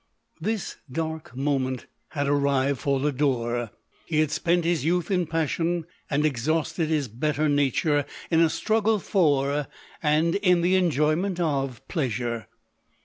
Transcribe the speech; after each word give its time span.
This 0.41 0.77
dark 0.91 1.35
moment 1.37 1.85
had 2.07 2.27
arrived 2.27 2.79
for 2.79 2.99
Lodore. 2.99 3.69
He 4.07 4.19
had 4.19 4.31
spent 4.31 4.65
his 4.65 4.83
youth 4.83 5.11
in 5.11 5.27
passion, 5.27 5.85
and 6.09 6.25
exhausted 6.25 6.89
his 6.89 7.07
better 7.07 7.47
na 7.47 7.69
ture 7.71 8.05
in 8.31 8.41
a 8.41 8.45
Btrtiggle 8.45 8.99
for, 9.03 9.67
and 10.01 10.33
in 10.37 10.61
the 10.61 10.73
enjoyment 10.73 11.39
of, 11.39 11.87
pleasure. 11.87 12.47